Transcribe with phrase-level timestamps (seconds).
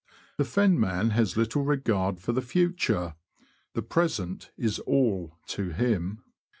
[0.37, 3.13] The fenman has little regard for the future—
[3.75, 6.23] the present is all to him.